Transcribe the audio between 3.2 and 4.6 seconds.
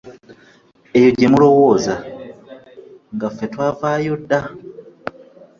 ffe twavaayo dda!